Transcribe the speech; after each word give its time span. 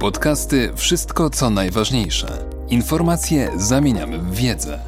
Podcasty 0.00 0.72
Wszystko 0.76 1.30
co 1.30 1.50
najważniejsze. 1.50 2.50
Informacje 2.68 3.50
zamieniamy 3.56 4.18
w 4.18 4.34
wiedzę. 4.34 4.80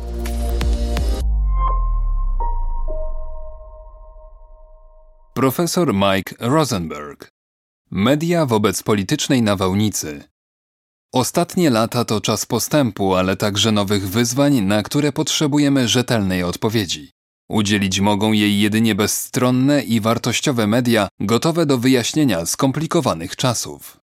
Profesor 5.34 5.94
Mike 5.94 6.34
Rosenberg. 6.38 7.28
Media 7.90 8.46
wobec 8.46 8.82
politycznej 8.82 9.42
nawałnicy. 9.42 10.24
Ostatnie 11.12 11.70
lata 11.70 12.04
to 12.04 12.20
czas 12.20 12.46
postępu, 12.46 13.14
ale 13.14 13.36
także 13.36 13.72
nowych 13.72 14.08
wyzwań, 14.08 14.60
na 14.60 14.82
które 14.82 15.12
potrzebujemy 15.12 15.88
rzetelnej 15.88 16.42
odpowiedzi. 16.42 17.10
Udzielić 17.48 18.00
mogą 18.00 18.32
jej 18.32 18.60
jedynie 18.60 18.94
bezstronne 18.94 19.82
i 19.82 20.00
wartościowe 20.00 20.66
media, 20.66 21.08
gotowe 21.20 21.66
do 21.66 21.78
wyjaśnienia 21.78 22.46
skomplikowanych 22.46 23.36
czasów. 23.36 23.99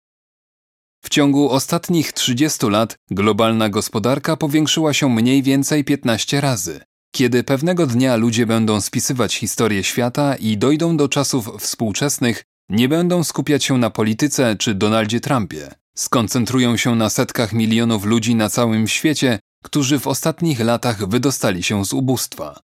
W 1.05 1.09
ciągu 1.09 1.51
ostatnich 1.51 2.13
30 2.13 2.67
lat 2.67 2.97
globalna 3.11 3.69
gospodarka 3.69 4.37
powiększyła 4.37 4.93
się 4.93 5.09
mniej 5.09 5.43
więcej 5.43 5.85
15 5.85 6.41
razy. 6.41 6.81
Kiedy 7.15 7.45
pewnego 7.45 7.87
dnia 7.87 8.17
ludzie 8.17 8.47
będą 8.47 8.81
spisywać 8.81 9.35
historię 9.35 9.85
świata 9.85 10.37
i 10.37 10.59
dojdą 10.59 10.97
do 10.97 11.09
czasów 11.09 11.51
współczesnych, 11.59 12.45
nie 12.69 12.89
będą 12.89 13.25
skupiać 13.25 13.65
się 13.65 13.79
na 13.79 13.91
polityce 13.91 14.57
czy 14.57 14.75
Donaldzie 14.75 15.21
Trumpie. 15.21 15.75
Skoncentrują 15.97 16.77
się 16.77 16.95
na 16.95 17.11
setkach 17.11 17.53
milionów 17.53 18.05
ludzi 18.05 18.35
na 18.35 18.49
całym 18.49 18.89
świecie, 18.89 19.39
którzy 19.65 19.99
w 19.99 20.07
ostatnich 20.07 20.61
latach 20.61 21.09
wydostali 21.09 21.63
się 21.63 21.85
z 21.85 21.93
ubóstwa. 21.93 22.61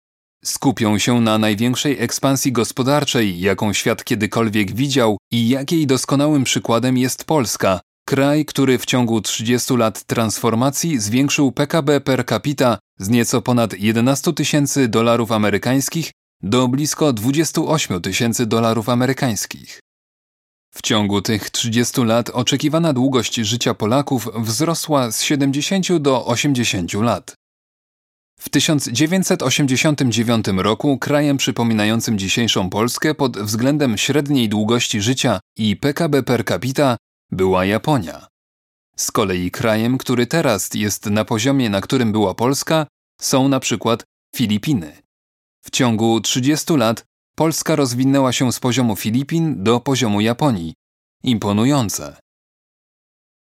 Skupią 0.46 0.98
się 0.98 1.22
na 1.22 1.38
największej 1.38 2.00
ekspansji 2.00 2.52
gospodarczej, 2.52 3.40
jaką 3.40 3.74
świat 3.74 4.04
kiedykolwiek 4.04 4.76
widział 4.76 5.18
i 5.32 5.50
jakiej 5.50 5.88
doskonałym 5.88 6.44
przykładem 6.44 6.98
jest 6.98 7.26
Polska, 7.26 7.80
kraj, 8.06 8.46
który 8.46 8.78
w 8.78 8.86
ciągu 8.86 9.22
30 9.22 9.78
lat 9.78 10.04
transformacji 10.04 11.00
zwiększył 11.00 11.52
PKB 11.52 12.02
per 12.02 12.26
capita 12.26 12.78
z 13.00 13.10
nieco 13.10 13.42
ponad 13.42 13.74
11 13.74 14.34
tysięcy 14.34 14.88
dolarów 14.88 15.32
amerykańskich 15.32 16.12
do 16.42 16.68
blisko 16.68 17.14
28 17.14 18.02
tysięcy 18.02 18.46
dolarów 18.46 18.90
amerykańskich. 18.90 19.80
W 20.76 20.82
ciągu 20.82 21.22
tych 21.22 21.50
30 21.50 22.02
lat 22.04 22.30
oczekiwana 22.30 22.94
długość 22.94 23.36
życia 23.36 23.74
Polaków 23.74 24.30
wzrosła 24.36 25.12
z 25.12 25.22
70 25.22 25.98
do 25.98 26.26
80 26.26 26.94
lat. 26.94 27.36
W 28.40 28.50
1989 28.50 30.46
roku 30.58 30.98
krajem 30.98 31.38
przypominającym 31.38 32.20
dzisiejszą 32.20 32.70
Polskę 32.70 33.16
pod 33.16 33.38
względem 33.38 33.98
średniej 33.98 34.50
długości 34.50 35.02
życia 35.02 35.40
i 35.58 35.78
PKB 35.78 36.24
per 36.24 36.46
capita 36.46 36.98
była 37.36 37.66
Japonia. 37.66 38.28
Z 38.96 39.12
kolei 39.12 39.52
krajem, 39.52 39.98
który 39.98 40.28
teraz 40.28 40.70
jest 40.74 41.06
na 41.06 41.26
poziomie, 41.26 41.70
na 41.70 41.82
którym 41.82 42.12
była 42.12 42.34
Polska, 42.34 42.88
są 43.22 43.48
na 43.48 43.60
przykład 43.60 44.04
Filipiny. 44.36 45.02
W 45.66 45.72
ciągu 45.72 46.22
30 46.22 46.74
lat 46.74 47.06
Polska 47.36 47.76
rozwinęła 47.76 48.32
się 48.32 48.52
z 48.52 48.60
poziomu 48.60 48.96
Filipin 48.96 49.64
do 49.64 49.80
poziomu 49.80 50.22
Japonii. 50.22 50.74
Imponujące. 51.24 52.16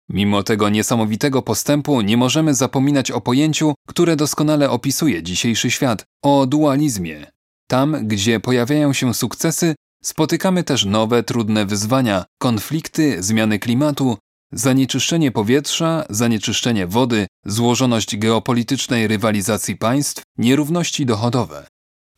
Mimo 0.10 0.44
tego 0.44 0.70
niesamowitego 0.70 1.42
postępu 1.42 2.02
nie 2.02 2.18
możemy 2.18 2.54
zapominać 2.54 3.12
o 3.12 3.22
pojęciu, 3.22 3.74
które 3.88 4.16
doskonale 4.16 4.70
opisuje 4.70 5.24
dzisiejszy 5.24 5.72
świat 5.72 6.06
o 6.22 6.46
dualizmie. 6.46 7.32
Tam, 7.68 8.08
gdzie 8.08 8.40
pojawiają 8.40 8.94
się 8.94 9.14
sukcesy, 9.14 9.76
spotykamy 10.06 10.64
też 10.64 10.86
nowe, 10.86 11.24
trudne 11.24 11.66
wyzwania, 11.66 12.26
konflikty, 12.38 13.24
zmiany 13.24 13.60
klimatu, 13.60 14.18
zanieczyszczenie 14.52 15.32
powietrza, 15.32 16.06
zanieczyszczenie 16.10 16.88
wody, 16.88 17.28
złożoność 17.46 18.18
geopolitycznej 18.18 19.08
rywalizacji 19.08 19.76
państw, 19.76 20.24
nierówności 20.38 21.06
dochodowe. 21.06 21.68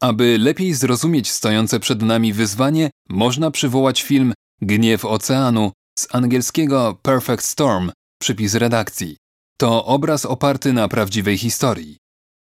Aby 0.02 0.38
lepiej 0.38 0.74
zrozumieć 0.74 1.32
stojące 1.32 1.80
przed 1.80 2.02
nami 2.02 2.34
wyzwanie, 2.34 2.90
można 3.10 3.52
przywołać 3.52 4.04
film 4.04 4.34
Gniew 4.62 5.06
Oceanu 5.06 5.72
z 6.00 6.16
angielskiego 6.16 7.00
Perfect 7.02 7.44
Storm, 7.44 7.92
przypis 8.20 8.54
redakcji. 8.54 9.18
To 9.58 9.86
obraz 9.86 10.26
oparty 10.26 10.74
na 10.74 10.88
prawdziwej 10.88 11.38
historii. 11.38 11.98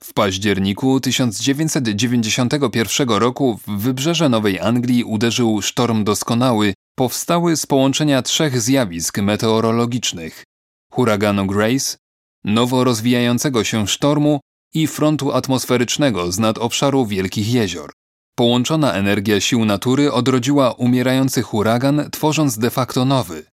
W 0.05 0.15
październiku 0.15 1.01
1991 1.01 3.09
roku 3.09 3.61
w 3.67 3.71
wybrzeże 3.71 4.29
Nowej 4.29 4.61
Anglii 4.61 5.05
uderzył 5.05 5.63
sztorm 5.63 6.05
doskonały, 6.05 6.75
powstały 6.95 7.57
z 7.57 7.67
połączenia 7.67 8.23
trzech 8.23 8.61
zjawisk 8.61 9.19
meteorologicznych: 9.19 10.45
huraganu 10.93 11.47
Grace, 11.47 11.97
nowo 12.45 12.85
rozwijającego 12.85 13.65
się 13.65 13.87
sztormu 13.87 14.41
i 14.75 14.87
frontu 14.87 15.33
atmosferycznego 15.33 16.33
z 16.33 16.39
nad 16.39 16.59
obszaru 16.59 17.07
Wielkich 17.07 17.53
Jezior. 17.53 17.93
Połączona 18.35 18.93
energia 18.93 19.41
sił 19.41 19.65
natury 19.65 20.13
odrodziła 20.13 20.73
umierający 20.73 21.43
huragan, 21.43 22.11
tworząc 22.11 22.59
de 22.59 22.71
facto 22.71 23.05
nowy. 23.05 23.45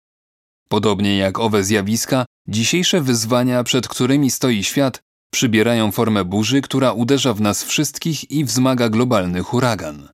Podobnie 0.68 1.16
jak 1.16 1.38
owe 1.38 1.64
zjawiska, 1.64 2.24
dzisiejsze 2.48 3.00
wyzwania, 3.00 3.64
przed 3.64 3.88
którymi 3.88 4.30
stoi 4.30 4.64
świat, 4.64 5.00
przybierają 5.34 5.92
formę 5.92 6.24
burzy, 6.24 6.60
która 6.62 6.92
uderza 6.92 7.34
w 7.34 7.40
nas 7.40 7.64
wszystkich 7.64 8.30
i 8.30 8.44
wzmaga 8.44 8.88
globalny 8.88 9.40
huragan. 9.42 10.08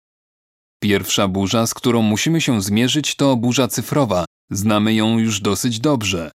Pierwsza 0.83 1.29
burza, 1.29 1.67
z 1.67 1.75
którą 1.75 2.03
musimy 2.03 2.41
się 2.41 2.63
zmierzyć, 2.63 3.15
to 3.15 3.37
burza 3.37 3.69
cyfrowa. 3.69 4.25
Znamy 4.51 4.95
ją 4.95 5.19
już 5.19 5.41
dosyć 5.41 5.81
dobrze. 5.81 6.31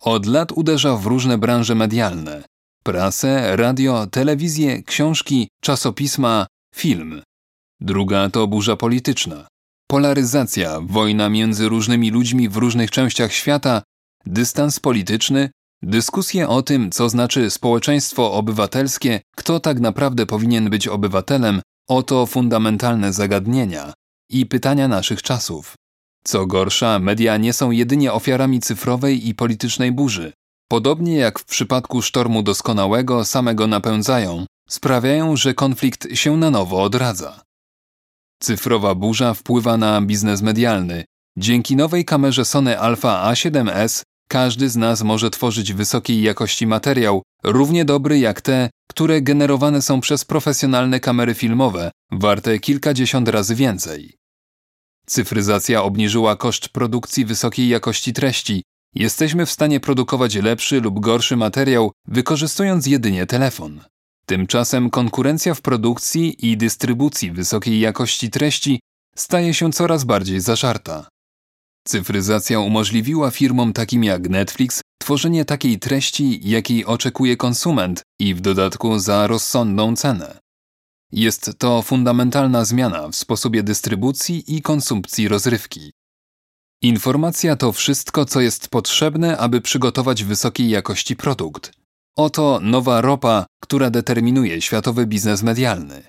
Od 0.00 0.26
lat 0.26 0.52
uderza 0.52 0.96
w 0.96 1.06
różne 1.06 1.38
branże 1.38 1.74
medialne: 1.74 2.44
prasę, 2.84 3.56
radio, 3.56 4.06
telewizję, 4.06 4.82
książki, 4.82 5.48
czasopisma, 5.62 6.46
film. 6.74 7.22
Druga 7.80 8.30
to 8.30 8.46
burza 8.46 8.76
polityczna. 8.76 9.46
Polaryzacja, 9.90 10.80
wojna 10.80 11.28
między 11.28 11.68
różnymi 11.68 12.10
ludźmi 12.10 12.48
w 12.48 12.56
różnych 12.56 12.90
częściach 12.90 13.32
świata, 13.32 13.82
dystans 14.26 14.80
polityczny, 14.80 15.50
dyskusje 15.82 16.48
o 16.48 16.62
tym, 16.62 16.90
co 16.90 17.08
znaczy 17.08 17.50
społeczeństwo 17.50 18.32
obywatelskie, 18.32 19.20
kto 19.36 19.60
tak 19.60 19.80
naprawdę 19.80 20.26
powinien 20.26 20.70
być 20.70 20.88
obywatelem, 20.88 21.62
oto 21.88 22.26
fundamentalne 22.26 23.12
zagadnienia 23.12 23.92
i 24.30 24.46
pytania 24.46 24.88
naszych 24.88 25.22
czasów. 25.22 25.74
Co 26.24 26.46
gorsza, 26.46 26.98
media 26.98 27.36
nie 27.36 27.52
są 27.52 27.70
jedynie 27.70 28.12
ofiarami 28.12 28.60
cyfrowej 28.60 29.28
i 29.28 29.34
politycznej 29.34 29.92
burzy. 29.92 30.32
Podobnie 30.68 31.16
jak 31.16 31.38
w 31.38 31.44
przypadku 31.44 32.02
sztormu 32.02 32.42
doskonałego, 32.42 33.24
samego 33.24 33.66
napędzają, 33.66 34.46
sprawiają, 34.68 35.36
że 35.36 35.54
konflikt 35.54 36.16
się 36.16 36.36
na 36.36 36.50
nowo 36.50 36.82
odradza. 36.82 37.42
Cyfrowa 38.42 38.94
burza 38.94 39.34
wpływa 39.34 39.76
na 39.76 40.00
biznes 40.00 40.42
medialny. 40.42 41.04
Dzięki 41.38 41.76
nowej 41.76 42.04
kamerze 42.04 42.44
Sony 42.44 42.80
Alpha 42.80 43.32
A7S 43.32 44.02
każdy 44.32 44.68
z 44.70 44.76
nas 44.76 45.02
może 45.02 45.30
tworzyć 45.30 45.72
wysokiej 45.72 46.22
jakości 46.22 46.66
materiał, 46.66 47.22
równie 47.44 47.84
dobry 47.84 48.18
jak 48.18 48.40
te, 48.40 48.70
które 48.90 49.22
generowane 49.22 49.82
są 49.82 50.00
przez 50.00 50.24
profesjonalne 50.24 51.00
kamery 51.00 51.34
filmowe, 51.34 51.90
warte 52.12 52.58
kilkadziesiąt 52.58 53.28
razy 53.28 53.54
więcej. 53.54 54.16
Cyfryzacja 55.06 55.82
obniżyła 55.82 56.36
koszt 56.36 56.68
produkcji 56.68 57.24
wysokiej 57.24 57.68
jakości 57.68 58.12
treści. 58.12 58.62
Jesteśmy 58.94 59.46
w 59.46 59.50
stanie 59.50 59.80
produkować 59.80 60.34
lepszy 60.34 60.80
lub 60.80 61.00
gorszy 61.00 61.36
materiał, 61.36 61.92
wykorzystując 62.08 62.86
jedynie 62.86 63.26
telefon. 63.26 63.80
Tymczasem 64.26 64.90
konkurencja 64.90 65.54
w 65.54 65.60
produkcji 65.60 66.50
i 66.50 66.56
dystrybucji 66.56 67.30
wysokiej 67.30 67.80
jakości 67.80 68.30
treści 68.30 68.80
staje 69.16 69.54
się 69.54 69.72
coraz 69.72 70.04
bardziej 70.04 70.40
zażarta. 70.40 71.11
Cyfryzacja 71.88 72.60
umożliwiła 72.60 73.30
firmom 73.30 73.72
takim 73.72 74.04
jak 74.04 74.28
Netflix 74.28 74.80
tworzenie 74.98 75.44
takiej 75.44 75.78
treści, 75.78 76.40
jakiej 76.50 76.84
oczekuje 76.84 77.36
konsument 77.36 78.02
i 78.20 78.34
w 78.34 78.40
dodatku 78.40 78.98
za 78.98 79.26
rozsądną 79.26 79.96
cenę. 79.96 80.38
Jest 81.12 81.50
to 81.58 81.82
fundamentalna 81.82 82.64
zmiana 82.64 83.08
w 83.08 83.16
sposobie 83.16 83.62
dystrybucji 83.62 84.56
i 84.56 84.62
konsumpcji 84.62 85.28
rozrywki. 85.28 85.92
Informacja 86.82 87.56
to 87.56 87.72
wszystko, 87.72 88.24
co 88.24 88.40
jest 88.40 88.68
potrzebne, 88.68 89.38
aby 89.38 89.60
przygotować 89.60 90.24
wysokiej 90.24 90.70
jakości 90.70 91.16
produkt. 91.16 91.72
Oto 92.16 92.60
nowa 92.62 93.00
ropa, 93.00 93.46
która 93.62 93.90
determinuje 93.90 94.62
światowy 94.62 95.06
biznes 95.06 95.42
medialny. 95.42 96.02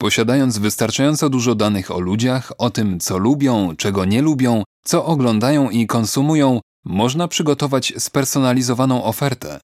Posiadając 0.00 0.58
wystarczająco 0.58 1.28
dużo 1.28 1.54
danych 1.54 1.90
o 1.90 2.00
ludziach, 2.00 2.52
o 2.58 2.70
tym, 2.70 3.00
co 3.00 3.18
lubią, 3.18 3.76
czego 3.76 4.04
nie 4.04 4.22
lubią, 4.22 4.62
co 4.88 5.04
oglądają 5.04 5.70
i 5.70 5.86
konsumują, 5.86 6.60
można 6.84 7.28
przygotować 7.28 7.92
spersonalizowaną 7.98 9.04
ofertę. 9.04 9.60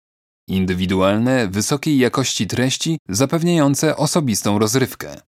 Indywidualne, 0.48 1.48
wysokiej 1.48 1.98
jakości 1.98 2.46
treści 2.46 2.98
zapewniające 3.08 3.96
osobistą 3.96 4.58
rozrywkę. 4.58 5.20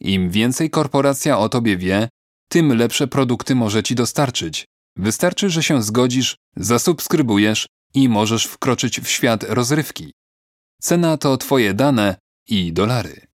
Im 0.00 0.30
więcej 0.30 0.70
korporacja 0.70 1.38
o 1.38 1.48
tobie 1.48 1.76
wie, 1.76 2.08
tym 2.48 2.76
lepsze 2.76 3.06
produkty 3.06 3.54
może 3.54 3.82
ci 3.82 3.94
dostarczyć. 3.94 4.64
Wystarczy, 4.96 5.50
że 5.50 5.62
się 5.62 5.82
zgodzisz, 5.82 6.36
zasubskrybujesz 6.56 7.66
i 7.94 8.08
możesz 8.08 8.44
wkroczyć 8.44 9.00
w 9.00 9.08
świat 9.08 9.42
rozrywki. 9.42 10.12
Cena 10.82 11.16
to 11.16 11.36
Twoje 11.36 11.74
dane 11.74 12.16
i 12.48 12.72
dolary. 12.72 13.26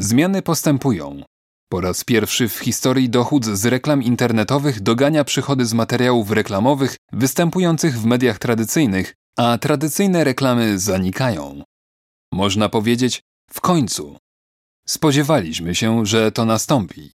Zmiany 0.00 0.42
postępują. 0.42 1.22
Po 1.72 1.80
raz 1.80 2.04
pierwszy 2.04 2.48
w 2.48 2.58
historii 2.58 3.10
dochód 3.10 3.44
z 3.44 3.66
reklam 3.66 4.02
internetowych 4.02 4.80
dogania 4.80 5.24
przychody 5.24 5.66
z 5.66 5.74
materiałów 5.74 6.30
reklamowych 6.30 6.96
występujących 7.12 8.00
w 8.00 8.04
mediach 8.04 8.38
tradycyjnych, 8.38 9.14
a 9.38 9.58
tradycyjne 9.58 10.24
reklamy 10.24 10.78
zanikają. 10.78 11.62
Można 12.32 12.68
powiedzieć, 12.68 13.22
w 13.50 13.60
końcu. 13.60 14.18
Spodziewaliśmy 14.88 15.74
się, 15.74 16.06
że 16.06 16.32
to 16.32 16.44
nastąpi. 16.44 17.12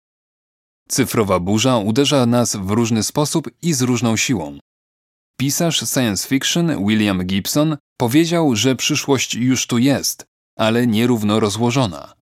Cyfrowa 0.88 1.40
burza 1.40 1.78
uderza 1.78 2.26
nas 2.26 2.56
w 2.56 2.70
różny 2.70 3.02
sposób 3.02 3.50
i 3.62 3.72
z 3.72 3.82
różną 3.82 4.16
siłą. 4.16 4.58
Pisarz 5.40 5.78
science 5.78 6.28
fiction 6.28 6.86
William 6.86 7.24
Gibson 7.24 7.76
powiedział, 7.96 8.56
że 8.56 8.76
przyszłość 8.76 9.34
już 9.34 9.66
tu 9.66 9.78
jest, 9.78 10.24
ale 10.58 10.86
nierówno 10.86 11.40
rozłożona. 11.40 12.21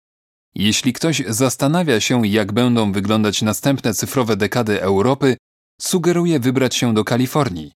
Jeśli 0.58 0.92
ktoś 0.92 1.22
zastanawia 1.28 2.00
się, 2.00 2.26
jak 2.26 2.52
będą 2.52 2.92
wyglądać 2.92 3.42
następne 3.42 3.94
cyfrowe 3.94 4.36
dekady 4.36 4.82
Europy, 4.82 5.36
sugeruje 5.80 6.40
wybrać 6.40 6.76
się 6.76 6.94
do 6.94 7.04
Kalifornii. 7.04 7.72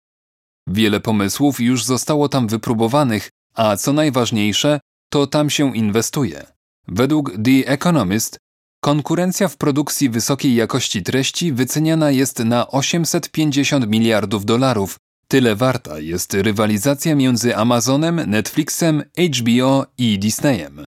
Wiele 0.68 1.00
pomysłów 1.00 1.60
już 1.60 1.86
zostało 1.86 2.30
tam 2.30 2.48
wypróbowanych, 2.48 3.30
a 3.56 3.78
co 3.78 3.94
najważniejsze, 3.94 4.80
to 5.10 5.28
tam 5.28 5.50
się 5.50 5.76
inwestuje. 5.78 6.46
Według 6.88 7.32
The 7.32 7.68
Economist 7.68 8.38
konkurencja 8.82 9.48
w 9.48 9.58
produkcji 9.58 10.10
wysokiej 10.10 10.56
jakości 10.56 11.04
treści 11.04 11.54
wyceniana 11.54 12.12
jest 12.12 12.40
na 12.40 12.68
850 12.68 13.88
miliardów 13.88 14.46
dolarów. 14.46 14.98
Tyle 15.28 15.56
warta 15.56 16.00
jest 16.00 16.34
rywalizacja 16.34 17.16
między 17.16 17.56
Amazonem, 17.56 18.16
Netflixem, 18.28 19.04
HBO 19.18 19.86
i 19.98 20.20
Disneyem. 20.20 20.84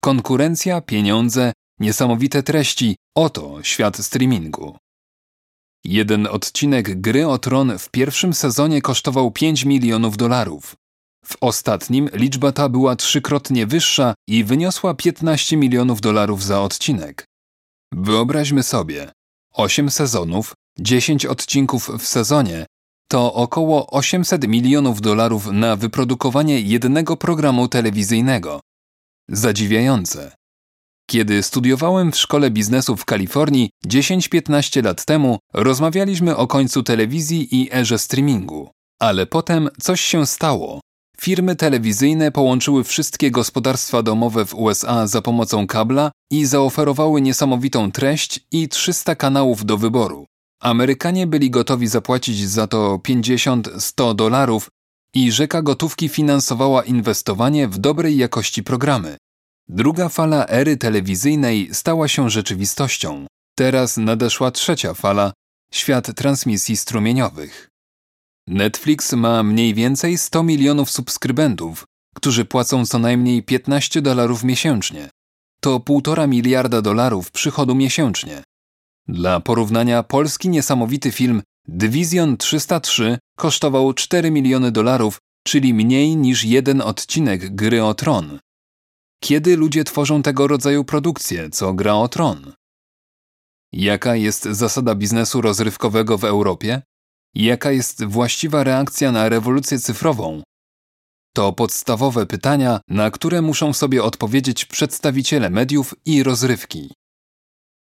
Konkurencja, 0.00 0.80
pieniądze, 0.80 1.52
niesamowite 1.80 2.42
treści 2.42 2.96
oto 3.16 3.62
świat 3.62 3.96
streamingu. 3.96 4.76
Jeden 5.84 6.26
odcinek 6.26 7.00
Gry 7.00 7.26
o 7.26 7.38
Tron 7.38 7.78
w 7.78 7.90
pierwszym 7.90 8.34
sezonie 8.34 8.82
kosztował 8.82 9.30
5 9.30 9.64
milionów 9.64 10.16
dolarów. 10.16 10.76
W 11.24 11.36
ostatnim 11.40 12.08
liczba 12.12 12.52
ta 12.52 12.68
była 12.68 12.96
trzykrotnie 12.96 13.66
wyższa 13.66 14.14
i 14.28 14.44
wyniosła 14.44 14.94
15 14.94 15.56
milionów 15.56 16.00
dolarów 16.00 16.44
za 16.44 16.62
odcinek. 16.62 17.24
Wyobraźmy 17.92 18.62
sobie, 18.62 19.12
8 19.52 19.90
sezonów, 19.90 20.54
10 20.78 21.26
odcinków 21.26 21.90
w 21.98 22.06
sezonie 22.06 22.66
to 23.10 23.34
około 23.34 23.90
800 23.90 24.48
milionów 24.48 25.00
dolarów 25.00 25.46
na 25.46 25.76
wyprodukowanie 25.76 26.60
jednego 26.60 27.16
programu 27.16 27.68
telewizyjnego. 27.68 28.60
Zadziwiające. 29.32 30.32
Kiedy 31.06 31.42
studiowałem 31.42 32.12
w 32.12 32.16
szkole 32.16 32.50
biznesu 32.50 32.96
w 32.96 33.04
Kalifornii 33.04 33.70
10-15 33.86 34.84
lat 34.84 35.04
temu, 35.04 35.38
rozmawialiśmy 35.54 36.36
o 36.36 36.46
końcu 36.46 36.82
telewizji 36.82 37.60
i 37.62 37.72
erze 37.72 37.98
streamingu. 37.98 38.70
Ale 39.00 39.26
potem 39.26 39.68
coś 39.80 40.00
się 40.00 40.26
stało. 40.26 40.80
Firmy 41.20 41.56
telewizyjne 41.56 42.32
połączyły 42.32 42.84
wszystkie 42.84 43.30
gospodarstwa 43.30 44.02
domowe 44.02 44.44
w 44.46 44.54
USA 44.54 45.06
za 45.06 45.22
pomocą 45.22 45.66
kabla 45.66 46.10
i 46.30 46.46
zaoferowały 46.46 47.20
niesamowitą 47.20 47.92
treść 47.92 48.40
i 48.52 48.68
300 48.68 49.14
kanałów 49.14 49.64
do 49.64 49.78
wyboru. 49.78 50.26
Amerykanie 50.60 51.26
byli 51.26 51.50
gotowi 51.50 51.86
zapłacić 51.86 52.48
za 52.48 52.66
to 52.66 53.00
50-100 53.08 54.14
dolarów 54.14 54.68
i 55.14 55.32
rzeka 55.32 55.62
gotówki 55.62 56.08
finansowała 56.08 56.84
inwestowanie 56.84 57.68
w 57.68 57.78
dobrej 57.78 58.16
jakości 58.16 58.62
programy. 58.62 59.16
Druga 59.68 60.08
fala 60.08 60.46
ery 60.46 60.76
telewizyjnej 60.76 61.68
stała 61.72 62.08
się 62.08 62.30
rzeczywistością. 62.30 63.26
Teraz 63.58 63.96
nadeszła 63.96 64.50
trzecia 64.50 64.94
fala 64.94 65.32
świat 65.72 66.14
transmisji 66.14 66.76
strumieniowych. 66.76 67.68
Netflix 68.48 69.12
ma 69.12 69.42
mniej 69.42 69.74
więcej 69.74 70.18
100 70.18 70.42
milionów 70.42 70.90
subskrybentów, 70.90 71.84
którzy 72.14 72.44
płacą 72.44 72.86
co 72.86 72.98
najmniej 72.98 73.42
15 73.42 74.02
dolarów 74.02 74.44
miesięcznie. 74.44 75.10
To 75.60 75.78
1,5 75.78 76.28
miliarda 76.28 76.82
dolarów 76.82 77.30
przychodu 77.30 77.74
miesięcznie. 77.74 78.42
Dla 79.08 79.40
porównania, 79.40 80.02
polski 80.02 80.48
niesamowity 80.48 81.12
film 81.12 81.42
Division 81.72 82.36
303 82.36 83.18
kosztował 83.38 83.94
4 83.94 84.30
miliony 84.30 84.72
dolarów, 84.72 85.18
czyli 85.46 85.74
mniej 85.74 86.16
niż 86.16 86.44
jeden 86.44 86.80
odcinek 86.80 87.54
Gry 87.54 87.84
o 87.84 87.94
Tron. 87.94 88.38
Kiedy 89.22 89.56
ludzie 89.56 89.84
tworzą 89.84 90.22
tego 90.22 90.46
rodzaju 90.46 90.84
produkcje, 90.84 91.50
co 91.50 91.74
Gra 91.74 91.94
o 91.94 92.08
Tron? 92.08 92.52
Jaka 93.72 94.16
jest 94.16 94.44
zasada 94.44 94.94
biznesu 94.94 95.40
rozrywkowego 95.40 96.18
w 96.18 96.24
Europie? 96.24 96.82
Jaka 97.34 97.70
jest 97.70 98.04
właściwa 98.04 98.64
reakcja 98.64 99.12
na 99.12 99.28
rewolucję 99.28 99.78
cyfrową? 99.78 100.42
To 101.34 101.52
podstawowe 101.52 102.26
pytania, 102.26 102.80
na 102.88 103.10
które 103.10 103.42
muszą 103.42 103.72
sobie 103.72 104.02
odpowiedzieć 104.02 104.64
przedstawiciele 104.64 105.50
mediów 105.50 105.94
i 106.04 106.22
rozrywki. 106.22 106.92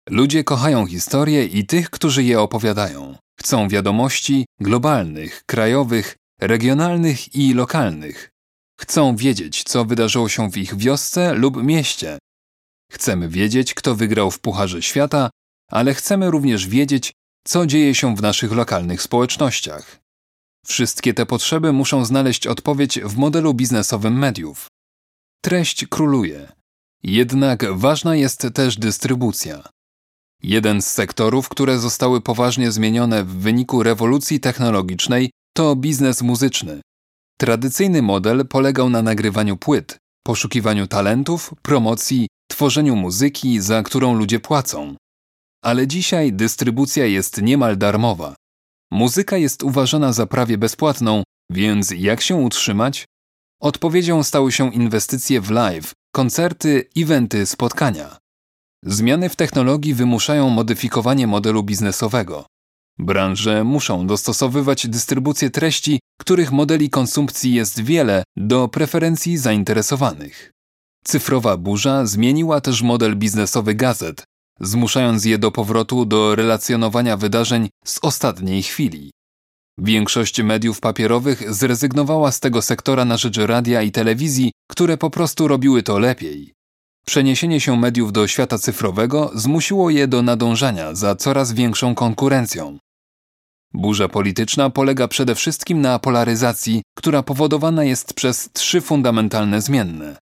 Ludzie 0.10 0.44
kochają 0.44 0.86
historie 0.86 1.46
i 1.46 1.66
tych, 1.66 1.90
którzy 1.90 2.24
je 2.24 2.40
opowiadają. 2.40 3.18
Chcą 3.40 3.68
wiadomości 3.68 4.46
globalnych, 4.60 5.44
krajowych, 5.46 6.16
regionalnych 6.42 7.36
i 7.36 7.54
lokalnych. 7.54 8.30
Chcą 8.80 9.16
wiedzieć, 9.16 9.64
co 9.64 9.86
wydarzyło 9.86 10.30
się 10.30 10.52
w 10.52 10.58
ich 10.58 10.78
wiosce 10.78 11.34
lub 11.34 11.64
mieście. 11.64 12.18
Chcemy 12.92 13.30
wiedzieć, 13.30 13.74
kto 13.74 13.96
wygrał 13.96 14.32
w 14.32 14.40
Pucharze 14.40 14.82
Świata, 14.82 15.30
ale 15.72 15.94
chcemy 15.94 16.32
również 16.32 16.68
wiedzieć, 16.68 17.12
co 17.48 17.66
dzieje 17.66 17.96
się 17.96 18.16
w 18.16 18.22
naszych 18.22 18.52
lokalnych 18.52 19.02
społecznościach. 19.02 20.00
Wszystkie 20.66 21.14
te 21.14 21.26
potrzeby 21.26 21.74
muszą 21.74 22.06
znaleźć 22.06 22.48
odpowiedź 22.48 23.00
w 23.00 23.18
modelu 23.18 23.54
biznesowym 23.54 24.20
mediów. 24.20 24.68
Treść 25.42 25.86
króluje. 25.88 26.52
Jednak 27.04 27.74
ważna 27.74 28.16
jest 28.16 28.48
też 28.54 28.78
dystrybucja. 28.78 29.64
Jeden 30.44 30.82
z 30.82 30.88
sektorów, 30.88 31.50
które 31.50 31.80
zostały 31.80 32.22
poważnie 32.22 32.72
zmienione 32.72 33.24
w 33.24 33.28
wyniku 33.28 33.84
rewolucji 33.84 34.40
technologicznej, 34.40 35.30
to 35.56 35.76
biznes 35.76 36.22
muzyczny. 36.22 36.82
Tradycyjny 37.40 38.02
model 38.02 38.48
polegał 38.48 38.90
na 38.90 39.02
nagrywaniu 39.02 39.58
płyt, 39.58 39.98
poszukiwaniu 40.26 40.88
talentów, 40.88 41.54
promocji, 41.62 42.28
tworzeniu 42.52 42.96
muzyki, 42.96 43.62
za 43.62 43.84
którą 43.84 44.14
ludzie 44.14 44.40
płacą. 44.40 44.96
Ale 45.64 45.88
dzisiaj 45.88 46.34
dystrybucja 46.34 47.06
jest 47.06 47.42
niemal 47.42 47.78
darmowa. 47.78 48.36
Muzyka 48.92 49.38
jest 49.38 49.64
uważana 49.64 50.14
za 50.14 50.26
prawie 50.26 50.58
bezpłatną, 50.58 51.24
więc 51.52 51.92
jak 51.92 52.22
się 52.22 52.36
utrzymać? 52.36 53.06
Odpowiedzią 53.62 54.24
stały 54.24 54.52
się 54.52 54.74
inwestycje 54.74 55.42
w 55.42 55.52
live, 55.52 55.92
koncerty, 56.16 56.90
eventy, 56.98 57.46
spotkania. 57.46 58.23
Zmiany 58.86 59.30
w 59.30 59.36
technologii 59.36 59.94
wymuszają 59.94 60.50
modyfikowanie 60.50 61.28
modelu 61.28 61.64
biznesowego. 61.64 62.46
Branże 63.00 63.64
muszą 63.64 64.08
dostosowywać 64.08 64.88
dystrybucję 64.88 65.50
treści, 65.50 66.00
których 66.20 66.52
modeli 66.52 66.90
konsumpcji 66.90 67.54
jest 67.54 67.82
wiele, 67.82 68.24
do 68.38 68.68
preferencji 68.68 69.38
zainteresowanych. 69.38 70.52
Cyfrowa 71.04 71.58
burza 71.58 72.06
zmieniła 72.06 72.62
też 72.62 72.82
model 72.82 73.16
biznesowy 73.16 73.76
gazet, 73.76 74.24
zmuszając 74.60 75.26
je 75.26 75.38
do 75.38 75.52
powrotu 75.52 76.06
do 76.06 76.36
relacjonowania 76.36 77.18
wydarzeń 77.18 77.70
z 77.86 78.00
ostatniej 78.02 78.64
chwili. 78.64 79.12
Większość 79.78 80.42
mediów 80.42 80.80
papierowych 80.80 81.54
zrezygnowała 81.54 82.32
z 82.32 82.40
tego 82.40 82.62
sektora 82.62 83.06
na 83.06 83.18
rzecz 83.18 83.38
radia 83.38 83.82
i 83.82 83.92
telewizji, 83.92 84.52
które 84.70 84.98
po 84.98 85.10
prostu 85.10 85.48
robiły 85.48 85.84
to 85.84 86.00
lepiej. 86.00 86.54
Przeniesienie 87.06 87.60
się 87.60 87.78
mediów 87.78 88.14
do 88.14 88.28
świata 88.28 88.58
cyfrowego 88.58 89.32
zmusiło 89.36 89.90
je 89.90 90.08
do 90.08 90.22
nadążania 90.22 90.96
za 90.96 91.16
coraz 91.16 91.54
większą 91.54 91.96
konkurencją. 91.96 92.78
Burza 93.74 94.08
polityczna 94.08 94.70
polega 94.70 95.08
przede 95.08 95.36
wszystkim 95.36 95.82
na 95.82 96.00
polaryzacji, 96.00 96.82
która 96.98 97.24
powodowana 97.24 97.84
jest 97.84 98.14
przez 98.14 98.50
trzy 98.54 98.82
fundamentalne 98.82 99.62
zmienne. 99.62 100.18